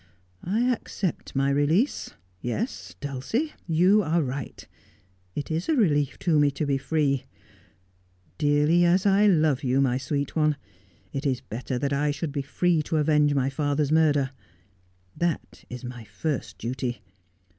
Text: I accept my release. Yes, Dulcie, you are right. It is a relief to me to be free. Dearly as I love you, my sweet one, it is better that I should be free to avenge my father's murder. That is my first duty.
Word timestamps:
I 0.43 0.61
accept 0.73 1.35
my 1.35 1.51
release. 1.51 2.15
Yes, 2.41 2.95
Dulcie, 3.01 3.53
you 3.67 4.01
are 4.01 4.23
right. 4.23 4.67
It 5.35 5.51
is 5.51 5.69
a 5.69 5.75
relief 5.75 6.17
to 6.21 6.39
me 6.39 6.49
to 6.49 6.65
be 6.65 6.79
free. 6.79 7.25
Dearly 8.39 8.83
as 8.83 9.05
I 9.05 9.27
love 9.27 9.63
you, 9.63 9.79
my 9.79 9.99
sweet 9.99 10.35
one, 10.35 10.57
it 11.13 11.27
is 11.27 11.41
better 11.41 11.77
that 11.77 11.93
I 11.93 12.09
should 12.09 12.31
be 12.31 12.41
free 12.41 12.81
to 12.81 12.97
avenge 12.97 13.35
my 13.35 13.51
father's 13.51 13.91
murder. 13.91 14.31
That 15.15 15.65
is 15.69 15.83
my 15.83 16.03
first 16.05 16.57
duty. 16.57 17.03